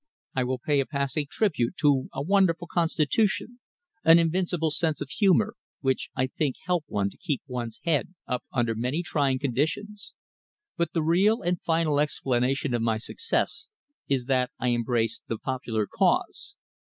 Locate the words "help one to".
6.65-7.17